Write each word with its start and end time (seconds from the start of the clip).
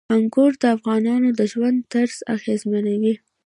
انګور 0.15 0.51
د 0.61 0.63
افغانانو 0.75 1.29
د 1.39 1.41
ژوند 1.51 1.77
طرز 1.93 2.17
اغېزمنوي. 2.35 3.15